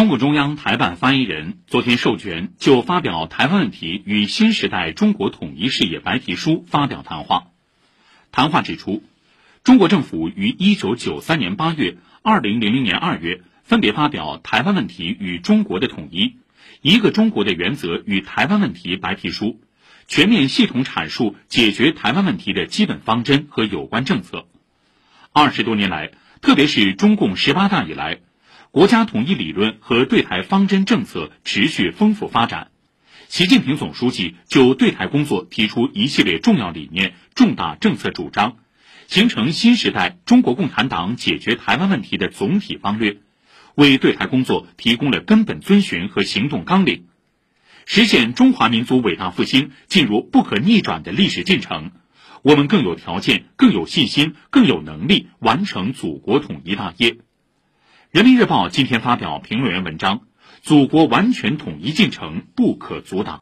[0.00, 7.48] 中共中央台办发言人昨天授权就发表《台湾问题与新时代中国统一事业白皮书》发表谈话。
[8.32, 9.02] 谈话指出，
[9.62, 16.24] 中国政府于一九九三年八月、二零零零年二月分别发表《台湾问题与中国的统一》
[16.80, 19.44] 《一个中国的原则与台湾问题白皮书》，
[20.08, 24.46] 全面系统阐述解决台湾问题的基本方针和有关政策。
[25.34, 28.20] 二十多年来，特别是中共十八大以来。
[28.72, 32.70] 国家统一理论和对台方针政策持续丰富发展，
[33.26, 38.58] 习近平总书记就对台工作提出一系列重要理念、重大政策主张，
[39.08, 43.16] 形成新时代中国共产党解决台湾问题的总体方略，
[43.74, 47.06] 为对台工作提供了根本遵循和行动纲领，
[47.86, 51.90] 实现中华民族伟大复兴进入不可逆转的历史进程。
[52.42, 57.16] 我们更有条件、更有信心、更有能力完成祖国统一大业。
[58.10, 60.22] 人民日报今天发表评论员文章
[60.62, 63.38] ：“祖国完全统一进程不可阻挡。”